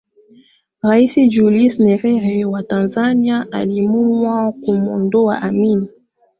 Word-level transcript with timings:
Raisi 0.83 1.29
Julius 1.29 1.79
Nyerere 1.79 2.45
wa 2.45 2.63
Tanzania 2.63 3.47
aliamua 3.51 4.51
kumwondoa 4.51 5.41
Amin 5.41 5.87